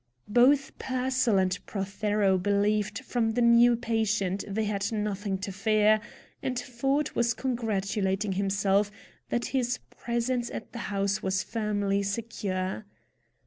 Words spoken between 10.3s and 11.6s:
at the house was